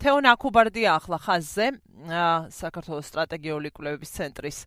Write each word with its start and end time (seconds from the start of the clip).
თეონ 0.00 0.28
აკუბარდია 0.32 0.96
ახლა 0.96 1.18
ხაზზე 1.20 1.66
საქართველოს 2.56 3.06
სტრატეგიული 3.12 3.70
კვლევების 3.76 4.10
ცენტრის 4.16 4.58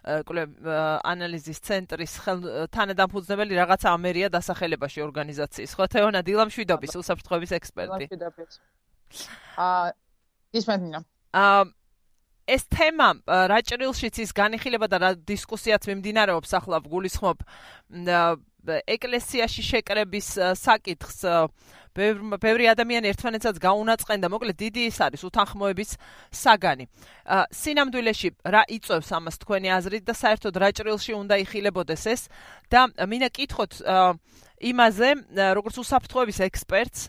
კვლევ 0.00 0.68
ანალიზის 1.04 1.60
ცენტრის 1.60 2.12
თანადამფუძნებელი 2.74 3.58
რაღაცა 3.60 3.88
ამერია 3.92 4.28
დასახელებაში 4.32 5.04
ორგანიზაციის. 5.04 5.70
ხო 5.76 5.86
თეონა 5.92 6.20
დილამშვიდობის 6.24 6.96
უსაფრთხოების 7.00 7.52
ექსპერტი. 7.60 8.04
აა 9.60 9.92
ისმენინა 10.56 11.00
აა 11.36 11.62
ეს 12.50 12.62
თემა 12.66 13.08
რაჭრილშიც 13.52 14.16
ის 14.24 14.30
განიხილება 14.34 14.86
და 14.90 14.98
რა 14.98 15.10
დისკუსიაც 15.22 15.86
მიმდინარეობს 15.90 16.50
ახლა 16.58 16.80
გულისხმობ 16.82 17.38
ეკლესიაში 18.96 19.62
შეკრების 19.70 20.28
საკითხს 20.58 21.20
ბევრი 21.94 22.66
ადამიანი 22.70 23.10
ერთმანეთსაც 23.10 23.56
გაუნაწყენ 23.58 24.20
და 24.22 24.28
მოკლედ 24.30 24.56
დიდი 24.62 24.82
ის 24.90 24.98
არის 25.02 25.22
უთანხმოების 25.26 25.90
საგანი. 26.30 26.86
სინამდვილეში 27.50 28.28
რა 28.46 28.62
იწევს 28.70 29.10
ამას 29.10 29.36
თქვენი 29.42 29.68
აზრით 29.74 30.04
და 30.06 30.14
საერთოდ 30.14 30.54
რაჭრილში 30.54 31.12
უნდა 31.18 31.34
იხილებოდეს 31.44 32.04
ეს 32.14 32.22
და 32.70 32.80
მინდა 32.94 33.28
კითხოთ 33.34 33.72
იმაზე 34.60 35.08
როგორც 35.58 35.76
უსაფრთხოების 35.82 36.38
ექსპერტს 36.46 37.00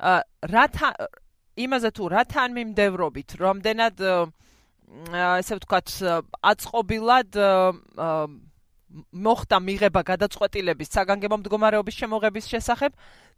რა 0.00 0.64
იმაზე 1.60 1.90
თუ 1.92 2.04
რა 2.08 2.22
თან 2.24 2.50
მიმდევრობით 2.56 3.28
რამდენად 3.40 3.96
ესე 5.40 5.58
ვთქვათ 5.58 5.88
აწყობილად 6.40 7.36
მოხდა 8.90 9.58
მიღება 9.62 10.00
გადაწყვეტილების 10.02 10.90
საგანგებო 10.94 11.36
მდგომარეობის 11.42 11.98
შემოღების 12.00 12.48
შესახებ 12.50 12.96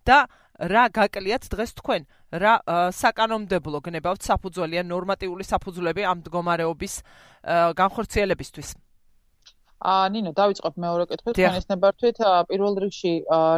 და 0.09 0.19
რა 0.59 0.85
გაკლიათ 0.93 1.49
დღეს 1.49 1.73
თქვენ? 1.81 2.07
რა 2.33 2.55
საკანონმდებლო 2.93 3.79
გნებავთ 3.89 4.23
საფუძველი 4.29 4.83
ან 4.83 4.87
ნორმატიული 4.93 5.45
საფუძვლები 5.49 6.03
ამ 6.05 6.19
მდგომარეობის 6.23 6.95
განხორციელებისთვის? 7.77 8.77
ა 9.83 10.07
ნინო 10.15 10.31
დავიწყებ 10.39 10.75
მეორე 10.79 11.05
კითხვით 11.11 11.35
თქვენ 11.35 11.57
ეს 11.59 11.67
ნებართვით 11.71 12.19
პირველ 12.51 12.75
რიგში 12.85 13.15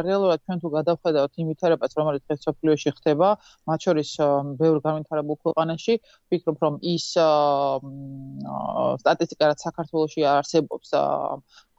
რეალურად 0.07 0.41
ჩვენ 0.41 0.61
თუ 0.63 0.69
გადავხედავთ 0.75 1.33
იმ 1.41 1.51
ვითარებას 1.53 1.93
რომელიც 1.99 2.23
დღეს 2.25 2.41
სოფლიოში 2.47 2.93
ხდება 2.97 3.29
მათ 3.69 3.85
შორის 3.85 4.09
ბევრ 4.61 4.77
განვითარებულ 4.87 5.37
ქვეყანაში 5.45 5.93
ვფიქრობ 6.01 6.57
რომ 6.65 6.79
ის 6.81 7.05
სტატისტიკა 9.05 9.51
რაც 9.53 9.59
საქართველოში 9.69 10.25
არსებობს 10.33 10.89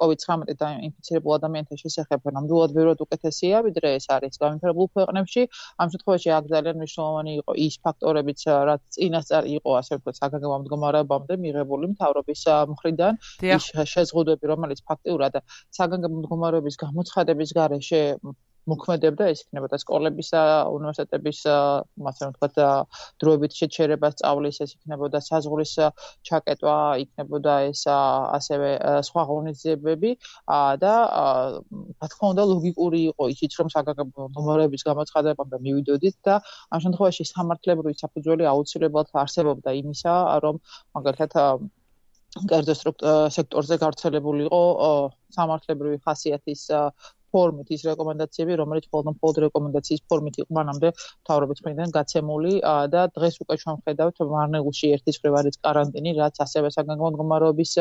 COVID-19 0.03 0.57
და 0.61 0.69
ინფიცირებულ 0.89 1.33
ადამიანთა 1.39 1.79
შესახებ 1.83 2.29
ნამდვილად 2.37 2.75
ბევრად 2.77 3.03
უკეთესია, 3.07 3.61
ვიდრე 3.67 3.89
ეს 3.99 4.07
არის 4.17 4.41
განვითარებულ 4.43 4.87
ქვეყნებში. 4.97 5.43
ამ 5.81 5.87
შემთხვევაში 5.93 6.31
აქ 6.39 6.45
ძალიან 6.53 6.77
მნიშვნელოვანი 6.81 7.33
იყო 7.41 7.53
ის 7.67 7.75
ფაქტორებიც, 7.85 8.41
რაც 8.71 8.83
წინასწარ 8.97 9.45
იყო, 9.57 9.71
ასე 9.81 9.93
ვთქვათ, 9.97 10.17
საგანგებო 10.21 10.57
მდგომარეობამდე 10.63 11.35
მიღებული 11.45 11.93
მთავრობის 11.95 12.43
მხრიდან, 12.73 13.13
ის 13.57 13.65
შეზღუდვები, 13.95 14.45
რომელიც 14.53 14.81
ფაქტიურად 14.89 15.41
საგანგებო 15.79 16.17
მდგომარეობის 16.23 16.77
გამოცხადების 16.85 17.51
გარეშე 17.61 18.03
მოქმედებდა 18.71 19.29
ეს 19.33 19.43
იქნებოდა 19.45 19.79
სკოლებისა, 19.83 20.41
უნივერსიტეტების, 20.77 21.41
ასე 22.11 22.29
ვთქვათ, 22.31 22.57
დროებით 23.23 23.53
შეჩერება 23.61 24.11
სწავლის, 24.15 24.59
ეს 24.65 24.75
იქნებოდა 24.77 25.21
საზღვრის 25.29 25.73
ჩაკეტვა, 26.27 26.77
იქნებოდა 27.05 27.55
ეს 27.71 27.83
ასევე 27.91 28.71
სხვა 29.09 29.23
ღონისძიებები 29.31 30.11
და 30.83 30.95
რა 31.07 32.11
თქმა 32.11 32.27
უნდა 32.35 32.45
ლოგიკური 32.53 33.01
იყო 33.15 33.25
ისიც 33.37 33.53
რომ 33.61 33.73
საგანგებო 33.77 34.29
ნომრების 34.37 34.87
გამოცხადებამდე 34.91 35.63
მივიდოდით 35.67 36.17
და 36.27 36.35
ამ 36.75 36.81
შემთხვევაში 36.85 37.25
სამართლებრივი 37.33 37.99
საფუძველი 38.03 38.45
აუცილებლად 38.53 39.15
არსებობდა 39.25 39.71
იმისა, 39.83 40.15
რომ 40.45 40.63
მაგალითად 40.99 41.33
კერძო 42.51 42.75
სექტორზე 43.33 43.77
გავრცელებული 43.81 44.45
იყო 44.47 44.61
სამართლებრივი 45.37 45.99
ხასიათის 46.05 46.63
ფორმით 47.37 47.69
ის 47.77 47.87
რეკომენდაციები, 47.91 48.59
რომელიც 48.63 48.89
ხოლმე 48.93 49.15
მხოლოდ 49.17 49.37
რეკომენდაციის 49.47 50.03
ფორმით 50.11 50.41
იყო 50.43 50.51
მანამდე 50.59 50.89
მთავრობის 50.97 51.59
მხრიდან 51.63 51.95
გაცემული 51.97 52.53
და 52.97 53.03
დღეს 53.17 53.37
უკვე 53.45 53.55
ჩვენ 53.63 53.75
ვხედავთ 53.81 54.17
მარნეულში 54.35 54.87
ერთის 54.97 55.21
ხრივ 55.21 55.35
არის 55.41 55.57
каранტინი, 55.67 56.11
რაც 56.21 56.35
ასევე 56.47 56.69
საგანგებო 56.77 57.11
მდგომარეობის 57.13 57.73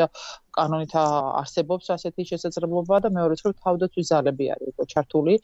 კანონით 0.56 0.92
არსებობს 0.96 1.86
ასეთი 1.96 2.22
შესაძლებლობა 2.30 2.96
და 3.04 3.08
მეორე 3.16 3.34
მხრივ 3.36 3.54
თავდაცვის 3.64 4.10
ძალები 4.12 4.46
არის 4.54 4.68
უკვე 4.72 4.84
ჩართული 4.92 5.34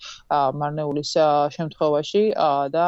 მარნეულის 0.60 1.10
შემთხვევაში 1.56 2.22
და 2.76 2.86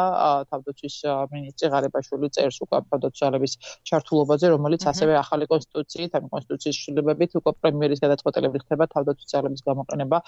თავდაცვის 0.53 0.97
მინისტრი 1.35 1.71
ღარიბაშვილი 1.75 2.29
წერს 2.37 2.59
უკვე 2.65 2.81
თავდაცვის 2.91 3.21
ძალების 3.25 3.53
ჩართულობაზე, 3.91 4.47
რომელიც 4.55 4.83
ასევე 4.93 5.13
ახალი 5.21 5.45
კონსტიტუციით, 5.53 6.17
ამ 6.19 6.25
კონსტიტუციის 6.33 6.77
შვილებებით 6.85 7.31
უკვე 7.41 7.53
პრემიერის 7.61 8.01
გადაწყვეტილებით 8.05 8.63
ხდება 8.67 8.85
თავდაცვის 8.95 9.31
ძალების 9.35 9.63
გამოყენება 9.69 10.19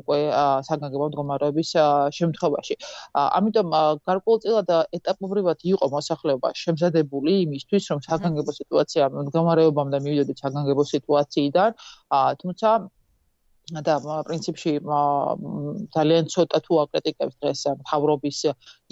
უკვე 0.00 0.20
საგანგებო 0.68 1.06
მდგომარეობის 1.10 1.70
შემთხვევაში. 2.18 2.76
ამიტომ 3.22 3.76
გარკვეულწილად 4.10 4.74
ეტაპობრივად 4.98 5.64
იყო 5.72 5.86
მოსახლეობა 5.96 6.52
შემზადებული 6.64 7.32
იმისთვის, 7.46 7.88
რომ 7.92 8.04
საგანგებო 8.08 8.52
სიტუაცია 8.60 9.08
მდგომარეობამდე 9.16 9.98
მივიდოდეთ 10.06 10.44
საგანგებო 10.44 10.84
სიტუაციიდან, 10.92 11.70
თუმცა 12.42 12.70
და 13.66 13.98
პრინციპში 13.98 14.72
ძალიან 15.94 16.28
ცოტა 16.30 16.58
თუ 16.66 16.72
აკრიტიკებს 16.86 17.34
დღეს 17.42 17.62
მთავრობის 17.82 18.38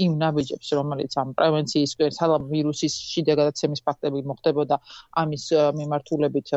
იმ 0.02 0.12
ნაბიჯებს, 0.18 0.68
რომელიც 0.78 1.12
ამ 1.22 1.30
პრევენციის 1.38 1.94
სალამ 2.18 2.50
ვირუსის 2.50 2.94
შიდა 3.12 3.34
გადაცემის 3.38 3.84
ფაქტები 3.86 4.26
მოხდებოდა 4.26 4.76
ამის 5.22 5.44
მიმართულებით 5.78 6.48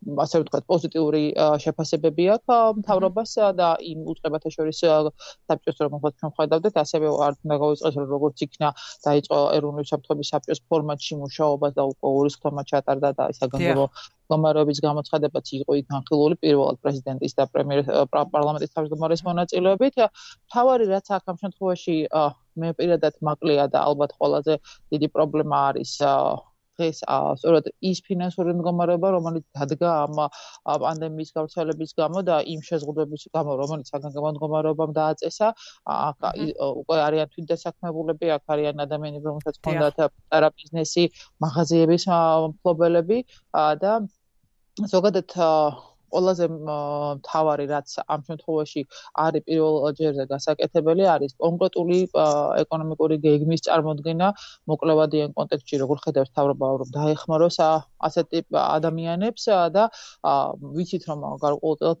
ასე 0.00 0.40
ვთქვათ, 0.40 0.64
პოზიტიური 0.64 1.22
შეფასებები 1.60 2.24
აქვს 2.34 2.78
მთავრობას 2.80 3.32
და 3.58 3.68
იმ 3.84 4.06
უწყებათა 4.12 4.52
შორის 4.56 4.78
საბჭოს 4.80 5.76
რომ 5.84 5.92
მოხდა 5.94 6.10
ჩვენ 6.20 6.32
ხედავდეთ, 6.40 6.74
ასევე 6.84 7.06
არ 7.26 7.32
უნდა 7.44 7.56
გავიწყოს 7.64 7.96
როგორც 8.14 8.36
იქნა 8.46 8.68
დაიწყო 9.04 9.38
ეროვნული 9.56 9.86
საფრთხების 9.92 10.30
საბჭოს 10.32 10.60
ფორმატში 10.72 11.14
მუშაობა 11.20 11.68
და 11.76 11.82
უკვე 11.92 12.08
ორი 12.20 12.30
ხომა 12.40 12.62
ჩატარდა 12.72 13.08
და 13.20 13.24
საგანგებო 13.40 13.86
მდგომარეობის 14.30 14.78
გამოცხადებაც 14.86 15.46
იყო 15.58 15.72
იქ 15.80 15.86
განხილული 15.90 16.36
პირველად 16.44 16.76
პრეზიდენტის 16.84 17.32
და 17.38 17.44
პრემიერ 17.50 17.80
პარლამენტის 18.14 18.72
თავმჯდომარის 18.74 19.24
მონაწილეობით. 19.28 19.96
თავარი 20.54 20.84
რაც 20.94 21.06
აქ 21.16 21.24
ამ 21.30 21.36
შემთხვევაში 21.42 21.96
მე 22.60 22.70
პირადად 22.78 23.14
მაკლია 23.26 23.66
და 23.74 23.78
ალბათ 23.90 24.14
ყველაზე 24.20 24.54
დიდი 24.94 25.08
პრობლემა 25.14 25.56
არის 25.70 25.92
დღეს 26.80 27.00
სწორედ 27.04 27.70
ის 27.90 27.98
ფინანსური 28.08 28.54
მდგომარეობა, 28.56 29.08
რომელიც 29.16 29.44
დადგა 29.60 29.90
ამ 30.00 30.16
პანდემიის 30.84 31.30
გავრცელების 31.36 31.90
გამო 32.00 32.22
და 32.28 32.36
იმ 32.54 32.60
შეზღუდვების 32.68 33.24
გამო, 33.36 33.56
რომელიც 33.60 33.92
საგანგებო 33.92 34.32
მდგომარეობამ 34.34 34.94
დააწესა, 35.00 35.52
უკვე 36.80 36.98
არიან 37.06 37.28
თვითდასაქმებულები, 37.34 38.32
აქ 38.36 38.54
არიან 38.56 38.84
ადამიანები, 38.86 39.26
რომელთაც 39.30 39.60
ჰქონდათ 39.60 40.00
პატარა 40.00 40.48
ბიზნესი, 40.56 41.04
მაღაზიების 41.44 42.04
მფლობელები 42.56 43.18
და 43.84 43.92
ზოგადად 44.94 45.26
ყველაზე 46.12 46.46
მთავარი 46.50 47.64
რაც 47.72 47.88
ამ 48.14 48.20
შემთხვევაში 48.28 48.82
არის 49.24 49.42
პირველ 49.48 49.74
ჯერზე 49.98 50.24
გასაკეთებელი 50.32 51.04
არის 51.14 51.36
კონკრეტული 51.44 51.98
ეკონომიკური 52.62 53.16
გეგმის 53.26 53.64
წარმოქმნა 53.66 54.28
მოკლევადიან 54.72 55.34
კონტექსტში 55.38 55.76
როგორ 55.82 55.98
ხედავს 56.04 56.30
თავრობა 56.36 56.66
რომ 56.82 56.90
დაეხმაროს 56.96 57.56
ასეთი 58.08 58.40
ადამიანებს 58.60 59.44
და 59.76 59.84
ვიცით 60.76 61.02
რომ 61.10 61.20
გარკვეულწილად 61.44 61.98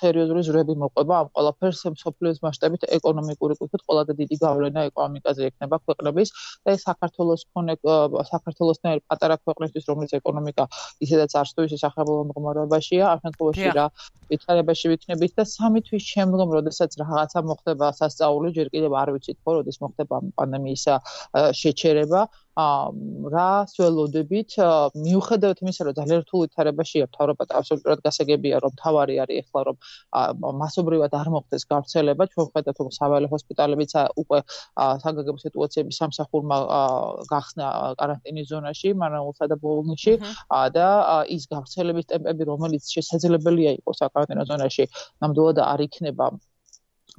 სერიოზული 0.00 0.42
ზრები 0.48 0.74
მოყვება 0.82 1.14
ამ 1.22 1.28
ყველაფერს 1.36 1.82
სოფლიოს 2.02 2.42
მასშტაბით 2.44 2.88
ეკონომიკური 2.98 3.54
კუთხით 3.60 3.82
ყველაზე 3.88 4.12
დიდი 4.20 4.36
გავლენა 4.44 4.80
ეკონომიკაზე 4.90 5.48
ექნება 5.50 5.76
ქვეყნების 5.84 6.28
და 6.66 6.76
საქართველოს 6.84 7.42
კონე 7.54 7.74
საქართველოსთან 8.32 9.02
პატარა 9.10 9.36
ქვეყნისთვის 9.44 9.88
რომელიც 9.90 10.12
ეკონომიკა 10.20 10.64
ისედაც 11.06 11.32
არ 11.40 11.46
სწორ 11.50 11.64
ისე 11.68 11.78
სახელმწიფო 11.84 12.22
მდგომარეობაშია 12.28 13.04
ამ 13.12 13.18
შემთხვევაში 13.24 13.47
შემთხვევაში 13.56 13.74
რა 13.78 13.86
განმტკიცებაში 14.28 14.90
ვიქნებით 14.92 15.32
და 15.38 15.44
სამი 15.48 15.80
თვის 15.88 16.04
შემდგომ, 16.04 16.52
როდესაც 16.58 16.96
რაღაცა 17.00 17.40
მოხდება 17.48 17.86
სასწაული, 17.96 18.52
ჯერ 18.52 18.68
კიდევ 18.74 18.92
არ 19.00 19.08
ვიცით 19.16 19.38
ხო, 19.40 19.50
როდის 19.58 19.80
მოხდება 19.80 20.16
პანდემიის 20.36 20.84
შეჩერება, 21.56 22.20
რა 22.58 23.50
სველოდებით 23.70 24.54
მიუხედავად 24.98 25.58
იმისა, 25.62 25.82
რომ 25.86 25.94
ძალიან 25.94 26.20
რთულ 26.26 26.40
ვითარებაშია 26.42 27.06
თავრობა 27.14 27.44
აბსოლუტურად 27.54 28.00
გასაგებია, 28.02 28.56
რომ 28.64 28.72
თავარი 28.82 29.14
არის 29.22 29.36
ეხლა 29.46 29.60
რომ 29.68 29.76
მასობრივად 30.58 31.12
არ 31.14 31.28
მოხდეს 31.34 31.64
გავრცელება, 31.70 32.22
ჩვენ 32.34 32.46
ხედავთ 32.50 32.78
რომ 32.82 32.90
საველე 32.98 33.26
ჰოსპიტალებიც 33.30 33.92
უკვე 34.22 34.38
საგანგებო 34.74 35.38
სიტუაციების 35.46 35.98
სამსახურმა 36.02 36.58
გახსნა 37.30 37.66
каранტინის 38.02 38.46
ზონაში, 38.50 38.90
მანაულსა 39.06 39.44
და 39.46 39.56
ბოლონში 39.62 40.14
და 40.74 40.88
ის 41.30 41.46
გავრცელების 41.46 42.10
ტემპები, 42.10 42.42
რომელიც 42.50 42.82
შესაძლებელია 42.90 43.78
იყო 43.78 43.90
საკ 44.02 44.17
პარტნიო 44.18 44.50
ზონაში 44.52 44.90
ნამდვილად 45.24 45.64
არ 45.70 45.88
იქნება 45.88 46.30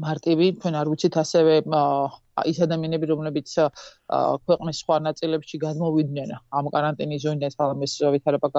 მარტივი 0.03 0.47
თქვენ 0.57 0.75
არ 0.79 0.89
ვიცით 0.91 1.15
ასევე 1.21 1.55
ის 2.51 2.59
ადამიანები 2.65 3.07
რომლებიც 3.11 3.53
ქვეყნის 4.47 4.77
სხვა 4.83 4.97
ნაწილებში 5.07 5.59
გადმოვიდნენ 5.63 6.31
ამ 6.59 6.69
კარანტინის 6.75 7.23
ზონიდან 7.25 7.55
სალამის 7.55 7.95
ვითარება 8.15 8.49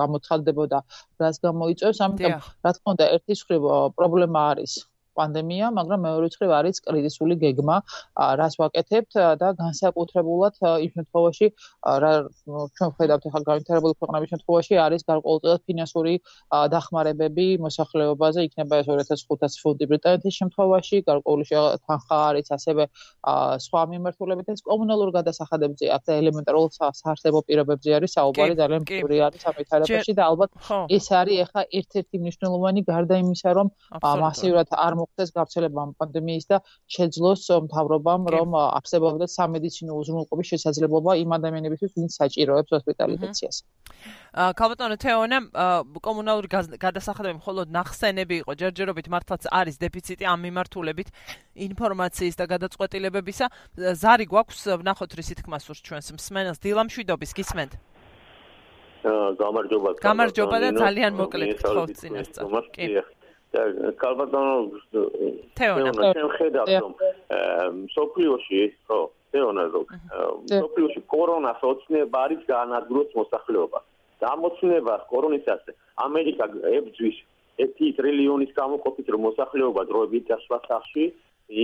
გამოცხადდებოდა 0.00 0.80
რას 1.22 1.38
გამოიწვევს? 1.46 2.00
ამიტომ 2.06 2.34
რა 2.66 2.72
თქმა 2.78 2.94
უნდა 2.96 3.10
ერთის 3.14 3.44
ხრივ 3.46 3.68
პრობლემა 3.98 4.40
არის. 4.54 4.72
პანდემია, 5.18 5.70
მაგრამ 5.78 6.00
მეორე 6.06 6.26
მხრივ 6.30 6.50
არის 6.60 6.76
კრიზისული 6.86 7.34
გეგმა, 7.44 7.76
რას 8.40 8.54
ვაკეთებთ? 8.60 9.12
და 9.40 9.48
განსაკუთრებულად 9.58 10.54
იმ 10.84 10.90
შემთხვევაში, 10.96 11.46
რა 12.02 12.12
ჩვენ 12.76 12.90
ხედავთ 12.98 13.24
ახლა 13.30 13.40
განვითარებული 13.50 13.94
ქვეყნების 14.00 14.28
შემთხვევაში 14.32 14.74
არის 14.86 15.02
გარკვეულწილად 15.10 15.60
ფინანსური 15.68 16.14
დახმარებები 16.74 17.46
მოსახლეობაზე, 17.66 18.40
იქნება 18.48 18.74
ეს 18.80 18.86
2500 18.90 19.60
ფუნტი 19.64 19.84
ბრიტანეთის 19.90 20.34
შემთხვევაში, 20.40 20.96
გარკვეული 21.10 21.44
თანხა 21.86 22.18
არის 22.30 22.46
ასევე 22.56 22.82
სხვა 23.66 23.82
მიმართულებებით 23.92 24.48
ეს 24.54 24.62
კომუნალურ 24.70 25.10
გადასახადებზე, 25.18 25.84
აქ 25.96 26.04
ელემენტარულ 26.20 26.66
საარსებო 27.00 27.40
პირობებზე 27.48 27.90
არის 27.98 28.10
საუბარი, 28.18 28.52
ძალიან 28.60 28.82
მსური 28.86 29.16
არის 29.26 29.42
ამ 29.50 29.54
ვითარებაში. 29.60 30.12
და 30.20 30.22
ალბათ 30.30 30.50
ეს 30.96 31.06
არის 31.20 31.36
ახლა 31.44 31.62
ერთ-ერთი 31.78 32.16
მნიშვნელოვანი 32.24 32.80
გარდა 32.90 33.14
იმისა, 33.24 33.50
რომ 33.58 33.66
მასიურად 34.24 34.68
არ 34.86 34.94
მოხდეს 35.00 35.30
გავრცელება 35.36 35.82
პანდემიის 36.00 36.46
და 36.52 36.56
შეძლოს 36.96 37.42
მთავრობამ 37.66 38.22
რომ 38.36 38.50
არსებობდეს 38.60 39.36
სამედიცინო 39.40 39.92
უზრუნველყოფის 40.00 40.50
შესაძლებლობა 40.52 41.12
იმ 41.24 41.30
ადამიანებისთვის, 41.38 41.90
ვინც 41.96 42.10
საჭიროებს 42.20 42.70
ჰოსპიტალიზაციას. 42.74 43.56
აა 44.30 44.52
კალბატონო 44.60 44.96
თეონა 45.02 45.38
კომუნალური 46.06 46.48
გადასახადები 46.80 47.36
მხოლოდ 47.40 47.66
ნახსენები 47.74 48.36
იყო 48.42 48.52
ჯერჯერობით 48.62 49.06
მართლაც 49.10 49.42
არის 49.50 49.76
დეფიციტი 49.82 50.24
ამ 50.30 50.40
მიმართულებით 50.46 51.08
ინფორმაციის 51.68 52.34
და 52.40 52.44
გადაწყვეტილებებისა. 52.54 53.46
ზარი 54.02 54.26
გვაქვს 54.30 54.60
ვნახოთ 54.80 55.10
რისი 55.18 55.34
თქმა 55.42 55.58
სურს 55.58 55.80
ჩვენს 55.82 56.06
მსმენელს 56.16 56.58
დილამშვიდობის 56.64 57.30
გისმენთ. 57.38 57.72
აა 59.00 59.28
გამარჯობა. 59.40 59.88
გამარჯობა 60.04 60.56
და 60.60 60.68
ძალიან 60.76 61.12
მოკლედ 61.20 61.50
გთხოვთ 61.60 61.90
წინასწარ. 62.00 62.44
კი. 62.76 62.86
კალბატონო 63.50 64.56
თეონა 65.58 65.92
ჩვენ 65.98 66.28
ხედავთ 66.38 66.74
რომ 66.82 66.92
სოფლიოში 67.94 68.60
ხო 68.86 68.98
თეონა 69.34 69.64
რო 69.74 69.82
სოფლიოში 70.52 71.00
კორონას 71.14 71.64
ოცნება 71.70 72.18
არის 72.26 72.44
განადგუროს 72.50 73.10
მოსახლეობა 73.20 73.80
დამოცნება 74.22 74.94
კორონისას 75.10 75.74
ამერიკა 76.06 76.46
ებძვის 76.78 77.16
1 77.66 77.90
ტრილიონის 77.98 78.52
გამოყოფით 78.60 79.10
რომ 79.14 79.26
მოსახლეობა 79.28 79.82
დროებით 79.90 80.30
დასვა 80.30 80.58
სახში 80.68 81.04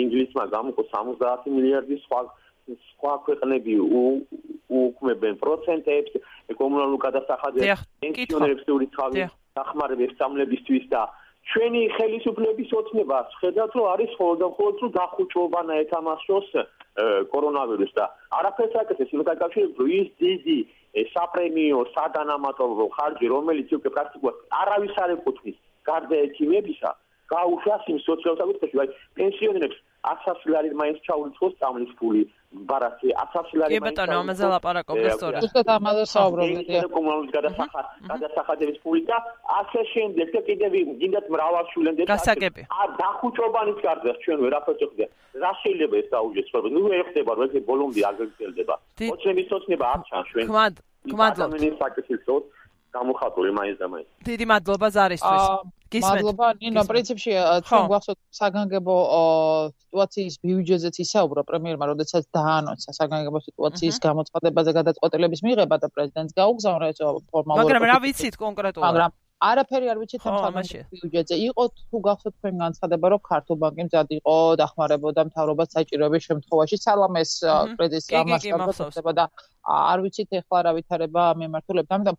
ინგლისმა 0.03 0.45
გამოყო 0.57 0.83
70 0.91 1.47
მილიარდი 1.55 1.97
სხვა 2.07 2.21
სხვა 2.67 3.13
ქვეყნები 3.27 3.75
უკმებენ 4.83 5.39
პროცენტებს 5.39 6.13
კომუნალურ 6.59 6.99
გადასახადებს 7.07 7.87
პენსიონერებს 8.03 8.67
თური 8.67 8.91
თავი 8.99 9.29
დახმარების 9.59 10.19
სამლებისთვის 10.19 10.91
და 10.91 11.03
ჩვენი 11.53 11.83
ხელისუფლების 11.97 12.71
ოცნება 12.81 13.19
ხედავთ 13.41 13.73
რომ 13.79 13.87
არის 13.95 14.13
ხოლმე 14.19 14.39
და 14.43 14.49
ხოლმე 14.57 14.79
თუ 14.81 14.87
დახუჭობანა 14.99 15.75
ეთამაშოს 15.85 16.49
კორონავირუსს 17.33 17.97
და 17.99 18.05
არაფერს 18.41 18.75
აკეთებს 18.83 19.15
იმით 19.15 19.29
დაკავშირებით 19.31 19.81
რომ 19.81 19.91
ის 20.01 20.09
დიდი 20.25 20.59
საპრემიო 21.15 21.81
საგანამატო 21.95 22.67
ხარჯი 22.97 23.27
რომელიც 23.35 23.69
უკვე 23.79 23.91
პრაქტიკულად 23.97 24.37
არავის 24.63 24.95
არ 25.05 25.11
ეკუთვნის 25.17 25.59
გარდა 25.87 26.17
ექიმებისა 26.27 26.91
გაუშვას 27.31 27.83
იმ 27.91 27.99
სოციალურ 28.07 28.39
საკითხებში. 28.41 28.79
აი 28.83 28.89
პენსიონერებს 29.19 29.79
1000 30.07 30.51
ლარი 30.55 30.71
მაინც 30.81 30.99
ჩაურიცხოს 31.07 31.55
წამლის 31.61 31.93
ფული. 32.01 32.23
ბარათი 32.71 33.11
1000 33.21 33.53
ლარი 33.61 33.71
მაინც 33.75 33.83
კი 33.83 33.85
ბატონო 33.87 34.17
ამაზე 34.23 34.47
ლაპარაკობთ 34.53 35.07
სწორად 35.17 35.45
ზუსტად 35.45 35.69
ამაზე 35.77 36.05
საუბრობთ 36.15 36.71
ეს 36.79 36.87
კომუნალური 36.97 37.31
გადასახად 37.37 37.87
გადასახადების 38.11 38.79
ფული 38.85 39.03
და 39.11 39.17
ასე 39.61 39.81
შემდეგ. 39.93 40.27
და 40.37 40.41
კიდევ 40.49 40.73
გინდათ 41.03 41.27
მრავალშვილენდები 41.35 42.09
გასაგები. 42.13 42.63
ა 42.71 42.83
დახუჭობანის 43.03 43.79
გარდა 43.87 44.13
ჩვენ 44.25 44.39
ვერაფერს 44.47 44.83
ვხდე 44.87 45.05
რა 45.43 45.53
შეიძლება 45.63 45.95
ეს 46.01 46.09
დაუჯეს 46.15 46.49
ხოლმე 46.53 46.71
ნუ 46.77 46.83
ეხდება 47.03 47.33
რომ 47.37 47.45
ეს 47.47 47.65
ბოლომდე 47.71 48.03
აგრძელდება 48.11 48.75
ოცნების 49.15 49.49
ოცნება 49.59 49.85
არ 49.95 50.01
ჩანს 50.09 50.27
ჩვენ. 50.33 50.47
ხმად 50.49 50.75
ხმადლობთ 51.11 51.51
ადამიანის 51.51 51.77
საკითხით 51.83 52.23
გამოხატული 52.97 53.51
მაინც 53.59 53.77
და 53.83 53.87
მაინც. 53.93 54.09
დიდი 54.29 54.45
მადლობა 54.53 54.89
ზარისთვის. 54.97 55.45
გისმენთ. 55.93 56.19
მადლობა, 56.19 56.47
ნინო, 56.63 56.83
პრინციპში 56.91 57.33
ჩვენ 57.67 57.85
გვახსოვთ 57.91 58.21
საგანგებო 58.39 58.97
სიტუაციის 59.83 60.35
ბიუჯეტზეც 60.47 60.97
ისაუბრა 61.07 61.43
პრემიერმა, 61.51 61.85
როდესაც 61.93 62.25
დაანონსა 62.37 62.91
საგანგებო 62.99 63.39
სიტუაციის 63.47 63.97
გამოცხადებაზე 64.07 64.71
გადაწყვეტილების 64.79 65.41
მიღება 65.47 65.77
და 65.83 65.89
პრეზიდენტს 65.95 66.33
გაუგზავნა 66.41 66.87
ეს 66.91 66.99
ფორმალურად. 67.31 67.65
მაგრამ 67.71 67.85
რა 67.93 67.99
ვიცით 68.07 68.35
კონკრეტულად? 68.35 68.87
მაგრამ 68.87 69.11
არაფერი 69.37 69.87
არ 69.93 69.99
ვიცით 70.01 70.23
ამ 70.27 70.37
საგანგებო 70.43 70.85
ბიუჯეტზე. 70.97 71.35
იყო 71.47 71.63
თუ 71.77 71.97
გახსოვთ 72.09 72.35
თქვენ 72.41 72.55
განცხადება, 72.65 73.07
რომ 73.13 73.21
ქართულ 73.31 73.57
ბანკი 73.63 73.83
მზად 73.87 74.09
იყო 74.19 74.35
დახმარებოდა 74.63 75.21
მთავრობას 75.29 75.69
საჭიროების 75.77 76.23
შემთხვევაში 76.29 76.77
სალამეს 76.87 77.31
კრედიტის 77.77 78.07
გამოსწორება 78.57 79.13
და 79.13 79.25
არ 79.67 79.99
ვიცით 80.05 80.31
ეხლა 80.41 80.59
რა 80.67 80.73
ვითარება 80.79 81.25
მემართულებს. 81.43 81.91
ამიტომ 81.97 82.17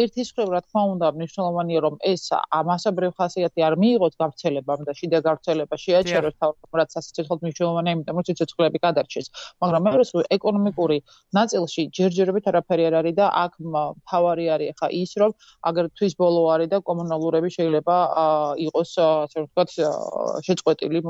ერთის 0.00 0.28
მხრივ 0.32 0.48
რა 0.54 0.60
თქმა 0.66 0.82
უნდა 0.92 1.06
მნიშვნელოვანია 1.16 1.80
რომ 1.86 1.94
ეს 2.12 2.22
ამასობრივ 2.60 3.10
ხასიათი 3.18 3.60
არ 3.68 3.74
მიიღოს 3.82 4.14
გავრცელებამ 4.22 4.80
და 4.86 4.92
შიდა 4.98 5.18
გავრცელება 5.26 5.76
შეაჩეროს 5.84 6.36
თავად 6.40 6.88
სასიცოცხლო 6.96 7.36
მნიშვნელოვანია, 7.42 7.92
იმიტომ 7.96 8.16
რომ 8.16 8.26
სიცოცხლეები 8.28 8.78
გადარჩეს. 8.86 9.26
მაგრამ 9.62 9.82
მე 9.86 9.90
რას 9.96 10.12
ეკონომიკური 10.36 10.98
ნაწილში 11.38 11.82
ჯერჯერობით 11.96 12.44
არაფერი 12.50 12.82
არ 12.88 12.94
არის 13.00 13.14
და 13.20 13.26
აქ 13.44 13.52
თავარი 14.10 14.46
არის 14.54 14.76
ხა 14.80 14.88
ის 15.02 15.12
რომ 15.20 15.32
აგერ 15.68 15.86
თვის 15.96 16.12
ბოლო 16.20 16.42
არის 16.54 16.68
და 16.72 16.78
კომუნალურები 16.88 17.50
შეიძლება 17.56 17.96
იყოს 18.66 18.90
ასე 19.06 19.38
ვთქვათ 19.44 19.70
შეწყვეტილი 20.46 21.00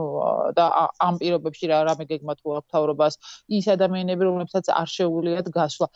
და 0.59 0.65
ამ 1.07 1.15
პირობებში 1.21 1.71
რა 1.73 1.79
რამე 1.89 2.05
გეგმა 2.13 2.35
თუ 2.41 2.57
აქვს 2.59 2.71
თავრობას 2.75 3.15
ის 3.59 3.67
ადამიანები 3.77 4.23
რომლებსაც 4.29 4.71
არ 4.81 4.89
შეუძლიათ 4.97 5.47
გასვლა 5.59 5.87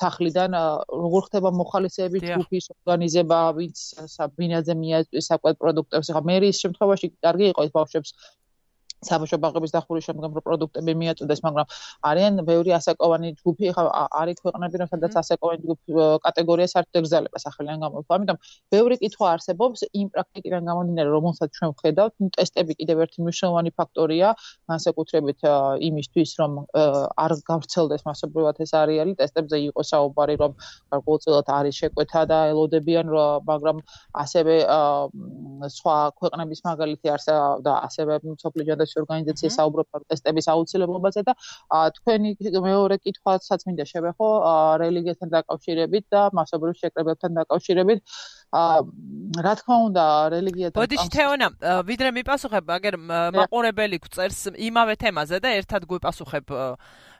სახლიდან 0.00 0.56
როგორ 1.04 1.26
ხდება 1.28 1.52
მოხალისეების 1.60 2.26
ჯგუფის 2.28 2.70
ორგანიზება 2.74 3.40
ვინც 3.58 3.82
საბინაზე 4.14 4.78
მიაწვის 4.84 5.30
საკვებ 5.32 5.60
პროდუქტებს 5.64 6.12
ხა 6.16 6.24
მე 6.30 6.38
ის 6.50 6.62
შემთხვევაში 6.64 7.12
კარგი 7.26 7.50
იყო 7.52 7.66
ეს 7.68 7.74
ბავშვებს 7.78 8.16
საბავშვო 9.08 9.38
ბაღების 9.44 9.72
დახურის 9.76 10.04
შემდგომ 10.08 10.30
პროდუქტები 10.46 10.92
მიაწოდეს, 11.02 11.40
მაგრამ 11.46 11.66
არიან 12.10 12.34
ბევრი 12.48 12.70
ასაკოვანი 12.78 13.28
ჯგუფი, 13.40 13.64
ხა 13.76 13.82
არის 14.20 14.38
ქვეყნები, 14.44 14.76
რომ 14.80 14.88
სადაც 14.94 15.12
ასაკოვანი 15.22 15.60
ჯგუფ 15.64 15.78
კატეგორია 16.26 16.66
საერთოდ 16.74 16.96
ეგზალება 17.04 17.38
სახელიდან 17.44 17.76
გამოვა. 17.84 18.02
ამიტომ 18.16 18.38
ბევრი 18.74 18.96
კითხვა 19.02 19.26
არსებობს 19.34 19.80
იმ 20.00 20.06
პრაქტიკიდან 20.14 20.62
გამომდინარე, 20.70 21.10
რომელსაც 21.16 21.48
ჩვენ 21.56 21.68
ვხედავთ, 21.74 22.12
ტესტები 22.36 22.72
კიდევ 22.80 22.96
ერთი 23.04 23.18
მნიშვნელოვანი 23.24 23.70
ფაქტორია, 23.78 24.28
განსაკუთრებით 24.70 25.40
იმისთვის, 25.88 26.30
რომ 26.40 26.52
არ 27.24 27.32
გავრცელდეს 27.50 28.02
მასობრივად 28.08 28.56
ეს 28.64 28.72
არეალი, 28.82 29.12
ტესტებზე 29.20 29.56
იყო 29.68 29.82
საუბარი, 29.92 30.34
რომ 30.42 30.52
გარკვეულწილად 30.94 31.46
არის 31.58 31.74
შეკვეთა 31.82 32.22
და 32.30 32.38
ელოდებიან, 32.52 33.06
მაგრამ 33.50 33.76
ასევე 34.24 34.54
სხვა 35.76 35.96
ქვეყნების 36.20 36.60
მაგალითი 36.68 37.06
არსა 37.14 37.34
და 37.66 37.72
ასევე 37.88 38.12
სოფლიო 38.42 38.64
ჯანდაცვის 38.68 38.93
ორგანიზაცია 39.02 39.50
საუბრობ 39.56 39.86
ტესტების 40.10 40.46
აუცილებლობაზე 40.54 41.24
და 41.28 41.34
თქვენი 41.98 42.30
მეორე 42.68 42.96
კითხვასაც 43.04 43.66
მინდა 43.68 43.84
შევეხო 43.90 44.28
რელიგიასთან 44.84 45.28
დაკავშირებით 45.34 46.04
და 46.14 46.22
მასობრივ 46.38 46.74
შეკრებებთან 46.82 47.38
დაკავშირებით 47.40 48.00
რა 49.44 49.54
თქმა 49.60 49.76
უნდა 49.88 50.04
რელიგიათან 50.34 50.78
ბოდიში 50.80 51.08
თეონა 51.14 51.48
ვიდრე 51.90 52.10
მიპასუხებ 52.18 52.64
აგერ 52.78 52.94
მაყურებელი 53.38 53.98
გწერს 54.04 54.40
იმავე 54.54 54.94
თემაზე 55.02 55.42
და 55.42 55.54
ერთად 55.58 55.88
გვიპასუხებ 55.90 56.54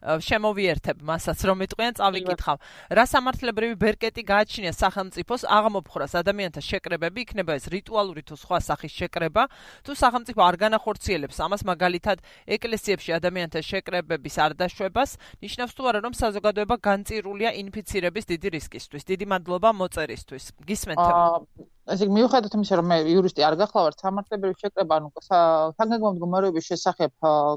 შემოვიერთებ 0.04 1.00
მასაც 1.00 1.38
რომ 1.48 1.58
იტყვიან 1.64 1.94
წავიკითხავ. 1.98 2.56
რა 2.92 3.04
სამართლებრივი 3.08 3.74
ბერკეტი 3.80 4.22
გააჩნია 4.28 4.72
სახელმწიფოს 4.76 5.42
აღმოფხრას 5.48 6.12
ადამიანთა 6.20 6.60
შეკრებები 6.60 7.18
იქნება 7.24 7.56
ეს 7.56 7.66
რიტუალური 7.72 8.22
თუ 8.28 8.34
სხვა 8.36 8.58
სახის 8.68 8.92
შეკრება? 9.00 9.42
თუ 9.84 9.92
სახელმწიფო 9.96 10.40
არ 10.44 10.56
განახორციელებს 10.64 11.36
ამას 11.40 11.62
მაგალითად 11.64 12.18
ეკლესიებში 12.44 13.10
ადამიანთა 13.18 13.60
შეკრებების 13.64 14.34
არ 14.44 14.52
დაშვებას 14.60 15.10
ნიშნავს 15.40 15.72
თუ 15.72 15.82
არა 15.88 16.00
რომ 16.04 16.14
საზოგადოება 16.20 16.76
განწირულია 16.84 17.50
ინფიცირების 17.64 18.24
დიდი 18.28 18.48
რისკისთვის 18.60 19.02
დიდი 19.08 19.26
მადლობა 19.32 19.68
მოწერისთვის. 19.72 20.44
გისმენთ 20.68 21.73
ესე 21.84 22.06
იგი 22.06 22.14
მიუხედავად 22.16 22.54
იმისა, 22.56 22.76
რომ 22.80 22.86
მე 22.88 22.96
იურისტი 23.12 23.44
არ 23.44 23.54
გახლავართ, 23.60 23.96
სამართლებრივი 24.04 24.54
შეკრება, 24.60 24.96
ანუ 24.98 25.08
საგანგებო 25.24 26.12
მდგომარეობის 26.16 26.68
შესახებ 26.70 27.12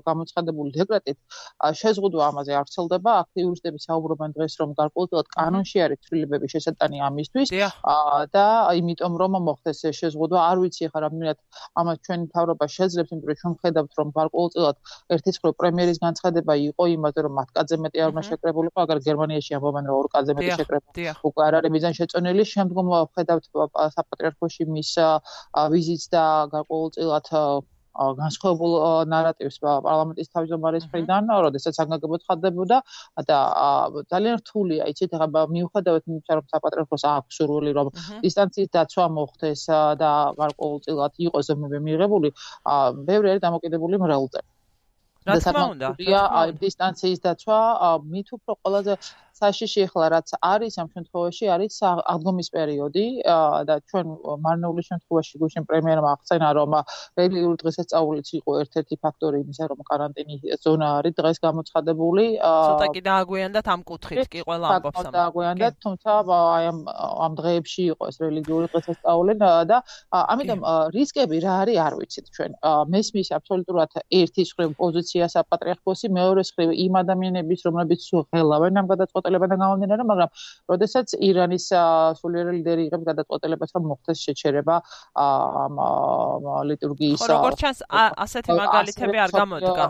გამოცხადებული 0.08 0.74
დეკრეტით 0.76 1.18
შეზღუდვა 1.80 2.24
ამაზე 2.28 2.58
არ 2.60 2.68
ცელდება. 2.74 3.12
აქ 3.24 3.28
იურისტები 3.44 3.80
საუბრობენ 3.88 4.36
დღეს, 4.36 4.54
რომ 4.62 4.74
გარკვეულწილად 4.80 5.28
კანონში 5.38 5.78
არის 5.86 6.00
ცვლილებები 6.08 6.48
შესატანი 6.54 6.98
ამისთვის 7.08 7.48
და 8.36 8.46
იმიტომ 8.82 9.14
რომ 9.22 9.40
მოხდეს 9.48 9.80
ეს 9.88 9.96
შეზღუდვა, 10.02 10.40
არ 10.52 10.58
ვიცი 10.64 10.92
ხა 10.92 11.00
რამდენად 11.08 11.38
ამას 11.80 11.98
ჩვენი 12.04 12.26
თავრობა 12.36 12.66
შეძლებს, 12.78 13.10
იმიტომ 13.16 13.32
რომ 13.32 13.40
ჩვენ 13.42 13.54
ხედავთ, 13.64 13.92
რომ 14.00 14.08
გარკვეულწილად 14.20 14.76
ერთის 15.16 15.36
მხრივ 15.40 15.56
პრემიერის 15.62 15.98
განცხადება 16.04 16.54
იყო 16.68 16.84
იმაზე, 16.98 17.20
რომ 17.28 17.34
მათ 17.40 17.50
კაცზე 17.56 17.76
მეტი 17.88 17.98
არ 18.04 18.10
უნდა 18.12 18.24
შეკრებულიყო, 18.28 18.78
აგარ 18.84 19.00
გერმანიაში 19.08 19.52
ამბობენ, 19.58 19.84
რომ 19.88 19.96
ორ 20.02 20.08
კაცზე 20.14 20.34
მეტი 20.38 20.52
შეკრება 20.60 21.16
უკვე 21.32 21.42
არ 21.48 21.54
არის 21.62 21.72
მიზან 21.78 21.94
შეწონილი, 22.00 22.44
შემდგომ 22.54 22.88
ხედავთ 23.16 23.46
საპატრიარქოში 24.18 24.66
მის 24.74 24.92
ვიზიტს 25.74 26.10
და 26.10 26.24
გარკვეულწილად 26.52 27.28
განსხვავებულ 27.98 28.74
ნარატივს 29.10 29.58
პარლამენტის 29.62 30.30
თავმჯდომარის 30.34 30.86
მხრიდან, 30.86 31.32
როდესაც 31.46 31.74
საგანგებო 31.80 32.18
ცხადდებოდა 32.22 32.78
და 33.30 33.38
ძალიან 34.14 34.36
რთულია, 34.42 34.84
იცით, 34.94 35.16
ახლა 35.18 35.46
მიუხედავად 35.54 36.04
იმისა, 36.06 36.38
რომ 36.38 36.46
საპატრიარქოს 36.54 37.04
აქვს 37.10 37.40
სურვილი, 37.42 37.72
რომ 37.74 37.88
დისტანციის 38.22 38.70
დაცვა 38.78 39.06
მოხდეს 39.18 39.62
და 39.98 40.12
გარკვეულწილად 40.38 41.14
იყოს 41.26 41.50
ზომები 41.50 41.80
მიღებული, 41.90 42.30
ბევრი 43.10 43.34
არის 43.34 43.42
დამოკიდებული 43.48 43.98
მრევლზე. 43.98 44.42
რა 45.28 45.36
თქმა 45.44 45.66
უნდა, 45.74 45.88
დისტანციის 46.62 47.20
დაცვა 47.26 47.60
მით 48.14 48.28
უფრო 48.38 48.54
ყველაზე 48.62 48.94
საშიში 49.40 49.86
ახლა 49.88 50.08
რაც 50.16 50.30
არის 50.52 50.74
ამ 50.84 50.88
შემთხვევაში 50.96 51.46
არის 51.56 51.76
აღდგომის 51.88 52.50
პერიოდი 52.58 53.06
და 53.70 53.76
ჩვენ 53.92 54.06
მარნეულის 54.46 54.90
შემთხვევაში 54.92 55.42
გუშინ 55.44 55.64
პრემიერმა 55.72 56.10
აღწენა 56.16 56.50
რომ 56.60 56.72
რელიგიური 57.22 57.58
დღესასწაულიც 57.64 58.28
იყო 58.40 58.52
ერთ-ერთი 58.64 58.96
ფაქტორი 59.04 59.38
იმისა 59.46 59.70
რომ 59.72 59.80
каранტინის 59.92 60.42
ზონა 60.66 60.88
არის 61.00 61.18
დღეს 61.22 61.38
გამოცხადებული 61.48 62.26
ცოტა 62.44 62.88
კი 62.98 63.02
დააგვიანდათ 63.10 63.72
ამ 63.76 63.82
კუთხით 63.92 64.32
კი 64.34 64.46
ყველა 64.50 64.74
ამბობს 64.78 65.02
ამ 65.04 65.12
დააგვიანდათ 65.18 65.76
თუმცა 65.88 66.18
აი 66.38 66.66
ამ 66.72 66.80
ამ 67.28 67.32
დღეებში 67.42 67.84
იყო 67.94 68.04
ეს 68.12 68.18
რელიგიური 68.26 68.68
დღესასწაული 68.74 69.34
და 69.44 69.78
ამიტომ 70.12 70.62
რისკები 70.98 71.38
რა 71.44 71.54
არის 71.64 71.78
არ 71.86 71.94
ვიცით 72.00 72.26
ჩვენ. 72.36 72.52
მესმის 72.94 73.30
აბსოლუტურად 73.38 73.92
ერთის 74.20 74.50
ხრივ 74.58 74.74
პოზიციას 74.82 75.34
აპატრიარქოსი 75.42 76.12
მეორეს 76.18 76.50
ხრივ 76.56 76.74
იმ 76.86 76.94
ადამიანების 77.04 77.66
რომლებიც 77.68 78.08
ხელავენ 78.34 78.82
ამ 78.82 78.88
გადაწყვეტ 78.92 79.27
გადაწყვეტილებიდან 79.28 79.60
გამომდინარე, 79.64 80.04
მაგრამ 80.12 80.30
როდესაც 80.72 81.08
ირანის 81.20 81.66
სულიერი 82.20 82.52
ლიდერი 82.58 82.84
იღებს 82.88 83.06
გადაწყვეტილებას, 83.12 83.74
რომ 83.76 83.84
მოხდეს 83.92 84.18
შეჩერება 84.28 84.76
ამ 85.16 85.76
ლიტურგიის 86.72 87.20
ხო, 87.22 87.28
როგორც 87.34 87.58
ჩანს, 87.62 87.80
ასეთი 88.24 88.50
მაგალითები 88.62 89.18
არ 89.26 89.32
გამოდგა. 89.40 89.86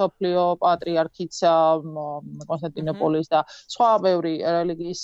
სოფლიო 0.00 0.42
პატრიარქიც 0.64 1.34
კონსტანტინოპოლის 2.48 3.28
და 3.28 3.40
სხვა 3.68 3.88
ბევრი 4.00 4.34
რელიგიის 4.40 5.02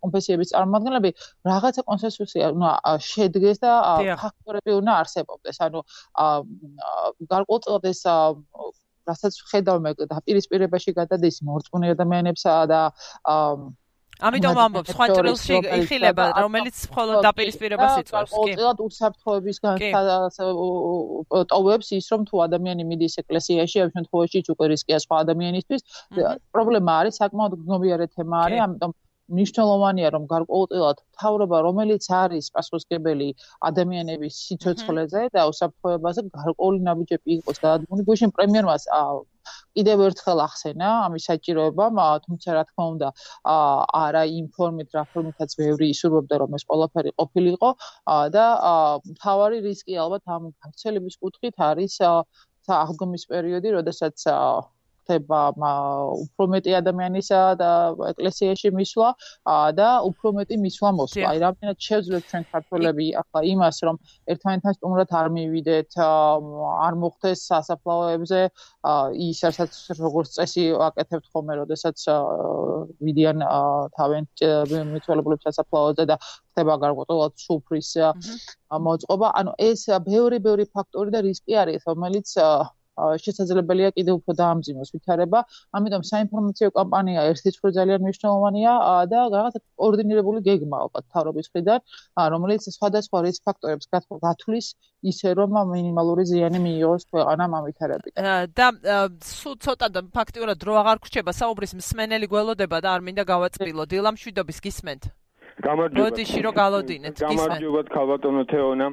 კონფესიების 0.00 0.52
წარმომადგენლები 0.52 1.10
რაღაცა 1.50 1.84
კონსენსუსი 1.90 2.40
უნდა 2.56 2.70
შედგეს 3.04 3.60
და 3.60 3.72
ფაქტორები 4.22 4.72
უნდა 4.80 4.92
არსებობდეს. 5.02 5.60
ანუ 5.68 5.80
გარკვეულწილად 7.28 7.84
ეს 7.92 8.00
რასაც 9.10 9.34
ხედავ 9.50 9.76
მე 9.86 9.90
დაპირისპირებაში 10.12 10.90
გადადის 11.00 11.42
მორწმუნე 11.48 11.92
ადამიანებსა 11.96 12.54
და 12.72 12.80
ამიტომ 14.26 14.58
ამბობ 14.64 14.86
სხვა 14.88 15.06
ჭრილში 15.12 15.56
იხილება 15.76 16.24
რომელიც 16.40 16.76
მხოლოდ 16.88 17.18
დაპირისპირებას 17.26 17.96
იწვევს 18.00 18.30
კი. 18.30 18.36
ყოველდღიურად 18.36 18.78
ურსაფრთხოების 18.86 19.56
ტოვებს 21.52 21.88
ის 21.98 22.06
რომ 22.12 22.22
თუ 22.30 22.34
ადამიანი 22.48 22.82
მიდის 22.90 23.14
ეკლესიაში 23.22 23.76
ამ 23.84 23.90
შემთხვევაში 23.96 24.38
უკვე 24.56 24.66
რისკია 24.72 24.98
სხვა 25.04 25.16
ადამიანისთვის. 25.24 25.82
პრობლემა 26.56 26.92
არის 27.00 27.20
საკმაოდ 27.20 27.52
გნობიარე 27.66 28.06
თემა 28.16 28.36
არის 28.46 28.64
ამიტომ 28.66 28.96
მნიშვნელოვანია 29.34 30.10
რომ 30.14 30.26
გარკვეულწილად 30.32 31.00
თავრობა 31.20 31.58
რომელიც 31.66 32.04
არის 32.18 32.50
პასუხისგებელი 32.56 33.28
ადამიანების 33.70 34.34
სიცოცხლეზე 34.46 35.22
და 35.36 35.46
უსაფრთხოებაზე 35.52 36.26
გარკვეული 36.36 36.84
ნაბიჯები 36.88 37.38
იყოს 37.38 37.62
გადადგმული 37.64 38.06
გუშინ 38.10 38.34
პრემიერმა 38.36 38.76
კიდევ 39.78 40.02
ერთხელ 40.06 40.42
ახსენა 40.46 40.90
ამის 41.06 41.26
საჭიროება 41.30 42.06
თუმცა 42.26 42.54
რა 42.56 42.62
თქმა 42.70 42.86
უნდა 42.92 43.10
არა 44.02 44.22
ინფორმით 44.38 44.96
რა 44.98 45.02
ფორმითაც 45.12 45.56
ბევრი 45.60 45.90
ისურვებდა 45.94 46.40
რომ 46.42 46.56
ეს 46.58 46.64
ყველაფერი 46.70 47.12
ყოფილიყო 47.22 47.70
და 48.36 48.46
თავარი 49.26 49.60
რისკი 49.68 50.00
ალბათ 50.06 50.34
ამ 50.38 50.50
გავრცელების 50.64 51.20
კუთხით 51.22 51.62
არის 51.70 52.00
აღდგომის 52.06 53.28
პერიოდი 53.30 53.76
როდესაც 53.78 54.26
ხდება 55.06 55.40
უფრო 56.26 56.44
მეტი 56.50 56.72
ადამიანისა 56.82 57.40
და 57.62 57.70
ეკლესიაში 58.10 58.68
მისვლა 58.74 59.10
და 59.78 59.88
უფრო 60.10 60.32
მეტი 60.38 60.56
მისვლა 60.66 60.90
მოსვლა. 60.98 61.26
აი 61.30 61.38
რამდენად 61.46 61.78
შეძლებს 61.86 62.26
ჩვენ 62.30 62.44
ქართველები 62.50 63.06
ახლა 63.22 63.40
იმას 63.54 63.76
რომ 63.86 63.96
ერთმანეთთან 64.34 64.72
სტუმრად 64.76 65.10
არ 65.20 65.28
მივიდეთ, 65.36 65.90
არ 66.86 66.94
მოხდეს 67.02 67.38
სასაფლაოებზე 67.50 68.40
ის 69.30 69.38
რასაც 69.46 69.72
როგორც 70.02 70.28
წესი 70.36 70.64
აკეთებთ 70.88 71.26
ხოლმე, 71.30 71.54
როდესაც 71.62 71.96
ვიდიან 73.06 73.38
თავენ 73.94 74.24
მიცვალებულებს 74.90 75.46
სასაფლაოზე 75.46 76.04
და 76.10 76.16
ხდება 76.26 76.74
გარკვეულად 76.82 77.32
სუფრის 77.46 77.90
მოწყობა. 78.86 79.28
ანუ 79.38 79.52
ეს 79.70 79.86
ბევრი 80.10 80.38
ბევრი 80.42 80.64
ფაქტორი 80.74 81.10
და 81.14 81.20
რისკი 81.28 81.54
არის, 81.62 81.86
რომელიც 81.86 82.28
შესაძლებელია 82.96 83.90
კიდევ 83.96 84.14
უფრო 84.20 84.32
დაამძიმოს 84.40 84.90
ვითარება. 84.96 85.38
ამიტომ 85.76 86.02
საინფორმაციო 86.10 86.68
კამპანია 86.78 87.20
ერთი 87.30 87.50
ცხრა 87.56 87.70
ძალიან 87.78 88.00
მნიშვნელოვანია 88.04 88.72
და 89.12 89.18
რაღაცა 89.36 89.60
კოორდინირებული 89.76 90.38
გეგმა 90.48 90.76
ალბათ 90.84 91.04
თავრობის 91.12 91.46
მხრიდან, 91.50 91.80
რომელიც 92.34 92.62
სხვადასხვა 92.76 93.18
რისკ 93.26 93.40
ფაქტორებს 93.46 93.86
გათვლის 94.24 94.66
ისე 95.10 95.28
რომ 95.38 95.50
მინიმალური 95.76 96.24
ზიანი 96.30 96.58
მიიღოს 96.66 97.02
ქვეყანამ 97.12 97.50
ამ 97.58 97.62
ვითარებით. 97.68 98.12
და 98.56 98.66
სულ 99.20 99.54
ცოტა 99.64 99.86
და 99.94 100.00
ფაქტიურად 100.16 100.56
დრო 100.62 100.72
აღარ 100.82 100.98
გრჩება 101.04 101.32
საუბრის 101.36 101.72
მსმენელი 101.80 102.26
გველოდება 102.32 102.78
და 102.84 102.88
არ 102.96 103.00
მინდა 103.06 103.24
გავაწყილო 103.32 103.84
დილამშვიდობის 103.92 104.58
გისმენთ. 104.66 105.02
გამარჯობა. 105.56 106.00
ბოდიში 106.00 106.40
რო 106.44 106.52
გალოდინეთ 106.52 107.16
გისმენთ. 107.16 107.60
გამარჯობა 107.60 107.80
ქალბატონო 107.94 108.42
თეონა. 108.50 108.86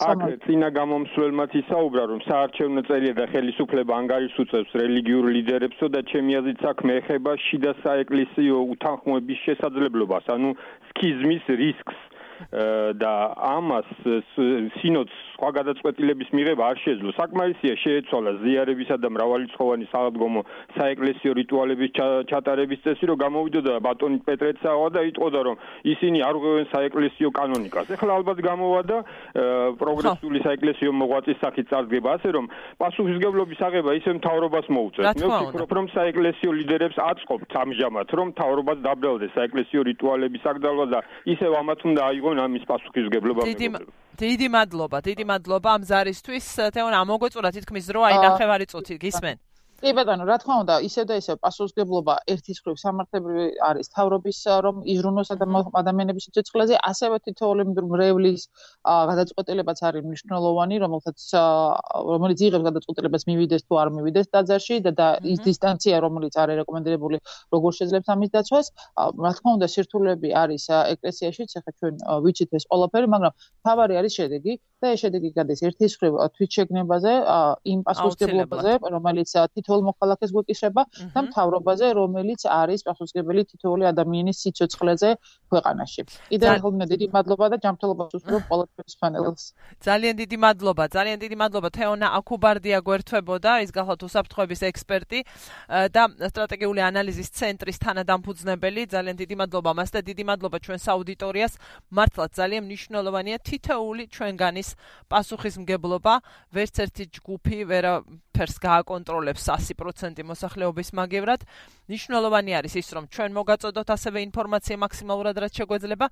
აქ 0.00 0.22
წინა 0.44 0.68
გამომსვლელმაც 0.74 1.52
ისაუბრა 1.62 2.04
რომ 2.10 2.20
საარჩევნო 2.26 2.82
წერია 2.88 3.14
და 3.18 3.26
ხელისუფლება 3.32 3.98
ანგარიშს 4.02 4.72
რელიგიურ 4.80 5.28
ლიდერებსო 5.36 5.88
და 5.94 6.00
ჩემი 6.10 6.38
აზრით 6.40 6.64
საქმე 6.66 6.96
ეხება 7.02 7.36
შიდა 7.46 7.72
საეკლესიო 7.82 8.56
უთანხმოების 8.74 9.44
შესაძლებლობას 9.46 10.32
ანუ 10.36 10.54
სქიზმის 10.90 11.44
რისკს 11.62 12.00
და 12.98 13.12
ამას 13.52 13.88
სინოდს 14.80 15.18
სხვა 15.42 15.50
გადაწყვეტილების 15.58 16.28
მიღება 16.32 16.62
არ 16.70 16.78
შეძლო. 16.82 17.10
საკმარისია 17.18 17.74
შეეცვალა 17.84 18.32
ზიარებისა 18.42 18.96
და 19.02 19.08
მრავალრიცხოვანი 19.14 19.86
საღდგომო 19.92 20.40
საეკლესიო 20.78 21.32
რიტუალების 21.38 21.90
ჩატარების 22.30 22.82
წესი, 22.84 23.04
რომ 23.10 23.16
გამოვიდოდა 23.22 23.72
ბატონი 23.86 24.18
პეტრეცავა 24.26 24.88
და 24.94 25.00
იტყოდა, 25.10 25.40
რომ 25.46 25.56
ისინი 25.94 26.18
არ 26.26 26.34
უღებენ 26.38 26.66
საეკლესიო 26.74 27.28
კანონიკას. 27.38 27.86
ეხლა 27.94 28.10
ალბათ 28.18 28.38
გამოვადა 28.42 28.96
პროგრესული 29.82 30.38
საეკლესიო 30.46 30.90
მოღვაწის 31.02 31.38
სახით 31.42 31.66
წარდგება, 31.70 32.08
ასე 32.18 32.28
რომ 32.36 32.44
პასუხისგებლობის 32.82 33.60
აღება 33.66 33.90
ისე 33.98 34.10
მთავრობას 34.18 34.66
მოუწევს. 34.74 35.06
მე 35.22 35.26
ვფიქრობ, 35.30 35.70
რომ 35.78 35.86
საეკლესიო 35.94 36.50
ლიდერებს 36.58 36.98
აწყობთ 36.98 37.50
ამჟამად, 37.62 38.08
რომ 38.18 38.26
მთავრობას 38.34 38.78
დაბრალდეს 38.86 39.34
საეკლესიო 39.36 39.80
რიტუალების 39.90 40.42
აკრძალვა 40.50 40.86
და 40.94 41.00
ისევ 41.34 41.52
ამათ 41.62 41.80
უნდა 41.86 42.02
აიღო 42.12 42.32
თეონ 42.32 42.40
ამის 42.48 42.64
პასუხისგებლობა 42.68 43.44
დიდი 43.44 43.68
დიდი 44.20 44.46
მადლობა 44.52 44.98
დიდი 45.08 45.24
მადლობა 45.30 45.68
ამ 45.76 45.82
ზარისთვის. 45.88 46.46
თეონ 46.74 46.94
ამოგვეწურა 47.02 47.50
თითქმის 47.56 47.84
დრო 47.88 48.00
აი 48.08 48.16
ნახევარი 48.26 48.66
წუთი 48.72 48.94
გისმენ 49.00 49.36
კი 49.82 49.90
ბატონო, 49.98 50.24
რა 50.28 50.36
თქმა 50.38 50.56
უნდა, 50.62 50.74
ისევ 50.86 51.06
და 51.10 51.14
ისევ 51.18 51.38
პასუხისგებლობა 51.42 52.14
ერთის 52.30 52.58
ხრივ 52.62 52.76
სამართლებრივი 52.82 53.46
არის 53.66 53.90
თავრობის 53.96 54.38
რომ 54.66 54.76
იზრუნოს 54.94 55.32
ადამიანების 55.80 56.26
სიცოცხლეზე, 56.28 56.76
ასევე 56.90 57.18
თითოეული 57.26 57.66
მრევლის 57.90 58.44
გადაწყვეტილებაც 59.10 59.82
არის 59.90 60.06
მნიშვნელოვანი, 60.06 60.78
რომელთაც 60.84 61.26
რომელიც 62.14 62.38
იღებს 62.46 62.66
გადაწყვეტილებას 62.68 63.26
მივიდეს 63.32 63.66
თუ 63.66 63.80
არ 63.82 63.92
მივიდეს 63.98 64.30
ტაძარში 64.30 64.76
და 64.86 65.08
ის 65.34 65.38
დისტანცია, 65.50 65.98
რომელიც 66.06 66.34
არის 66.42 66.62
რეკომენდებული, 66.62 67.18
როგორ 67.54 67.70
შეძლებს 67.82 68.12
ამის 68.14 68.30
დაცვას. 68.38 68.66
რა 69.26 69.32
თქმა 69.34 69.50
უნდა, 69.58 69.66
სირთულეები 69.74 70.28
არის 70.42 70.64
ეკლესიაში, 70.94 71.42
ეხლა 71.58 71.72
ჩვენ 71.78 71.94
ვიცით 72.22 72.50
ეს 72.54 72.70
ყველაფერი, 72.70 73.06
მაგრამ 73.18 73.32
თავარი 73.66 73.98
არის 73.98 74.12
შედეგი. 74.22 74.54
და 74.82 74.86
ეს 74.94 74.98
შედეგი 75.02 75.30
გადის 75.38 75.60
ერთის 75.62 75.92
მხრივ 75.96 76.12
თვითშეგნებაზე, 76.36 77.12
იმ 77.72 77.80
პასუხისგებლობაზე, 77.86 78.72
რომელიც 78.94 79.30
თითოეულ 79.54 79.82
მოქალაქეს 79.88 80.30
გვეკისრება 80.34 80.82
და 81.14 81.20
მთავრობაზე, 81.22 81.86
რომელიც 82.02 82.40
არის 82.50 82.80
პასუხისგებელი 82.82 83.42
თითოეული 83.52 83.84
ადამიანის 83.92 84.36
სიცოცხლეზე 84.42 85.10
ქვეყანაში. 85.52 86.02
კიდევ 86.32 86.48
ერთხელ 86.52 86.86
დიდი 86.92 87.06
მადლობა 87.14 87.46
და 87.52 87.56
ჯანმრთელობას 87.62 88.10
უსურვებ 88.18 88.44
ყოველთვის 88.50 88.94
პანელს. 89.00 89.42
ძალიან 89.86 90.14
დიდი 90.22 90.36
მადლობა, 90.42 90.84
ძალიან 90.96 91.18
დიდი 91.22 91.36
მადლობა 91.42 91.68
თეონა 91.78 92.06
აკუბარდია 92.18 92.78
გვერდთვებოდა, 92.82 93.50
ის 93.62 93.70
გახლავთ 93.70 94.02
უსაფრთხოების 94.08 94.60
ექსპერტი 94.72 95.20
და 95.94 96.02
სტრატეგიული 96.32 96.80
ანალიზის 96.90 97.28
ცენტრის 97.38 97.78
თანადამფუძნებელი. 97.84 98.82
ძალიან 98.94 99.16
დიდი 99.22 99.34
მადლობა 99.42 99.70
მას 99.78 99.90
და 99.94 100.00
დიდი 100.02 100.24
მადლობა 100.26 100.58
ჩვენს 100.64 100.84
აუდიტორიას. 100.92 101.52
მართლაც 101.92 102.30
ძალიან 102.40 102.62
მნიშვნელოვანია 102.66 103.36
თითოეული 103.46 104.04
ჩვენგანის 104.08 104.68
პასუხისმგებლობა, 105.12 106.14
ვერც 106.52 106.74
ერთი 106.84 107.04
ჯგუფი 107.16 107.58
ვერაფერს 107.70 108.56
გააკონტროლებს 108.62 109.42
100% 109.52 110.22
მოსახლეობის 110.24 110.88
მაგევრად. 110.96 111.40
მნიშვნელოვანი 111.88 112.52
არის 112.56 112.74
ის, 112.80 112.88
რომ 112.96 113.04
ჩვენ 113.12 113.30
მოგაწოდოთ 113.36 113.88
ასევე 113.92 114.18
ინფორმაცია 114.32 114.76
მაქსიმალურად 114.80 115.36
რაც 115.42 115.52
შეგვეძლება. 115.60 116.06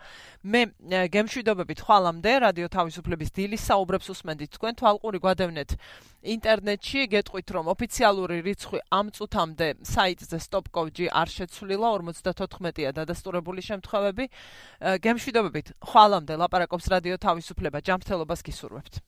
მე 0.44 0.60
გემშვიდობებით 1.08 1.78
ხვალამდე 1.86 2.32
რადიო 2.44 2.68
თავისუფლების 2.68 3.30
დილის 3.32 3.62
საუბრებს 3.64 4.10
უსმენდით 4.12 4.50
თქვენ 4.56 4.74
თვალყური 4.76 5.18
გვადევნეთ 5.24 5.70
ინტერნეტში, 6.20 7.00
გეტყვით 7.16 7.48
რომ 7.56 7.64
ოფიციალური 7.72 8.44
რიცხვი 8.44 8.78
ამ 8.92 9.08
წუთამდე 9.08 9.68
საიტზე 9.80 10.38
stop.gov 10.44 11.08
არ 11.08 11.28
შეცვლილა 11.32 11.88
54-ია 11.96 12.92
დადასტურებული 12.92 13.64
შემთხვევები. 13.64 14.24
გემშვიდობებით 15.00 15.66
ხვალამდე 15.80 16.34
ლაპარაკობს 16.44 16.86
რადიო 16.92 17.16
თავისუფლება 17.24 17.80
ჯანმრთელობას 17.80 18.40
Kesorwept. 18.50 19.00